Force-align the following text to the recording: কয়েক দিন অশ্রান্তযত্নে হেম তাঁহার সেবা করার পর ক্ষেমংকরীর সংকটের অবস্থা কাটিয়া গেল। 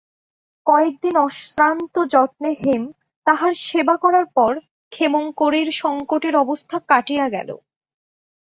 কয়েক 0.67 0.95
দিন 1.01 1.15
অশ্রান্তযত্নে 1.21 2.51
হেম 2.61 2.83
তাঁহার 3.27 3.53
সেবা 3.67 3.95
করার 3.97 4.27
পর 4.37 4.51
ক্ষেমংকরীর 4.91 5.69
সংকটের 5.81 6.35
অবস্থা 6.43 6.77
কাটিয়া 6.89 7.25
গেল। 7.29 7.49